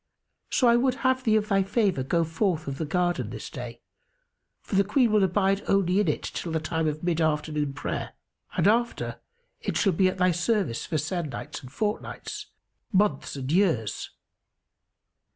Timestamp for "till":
6.23-6.51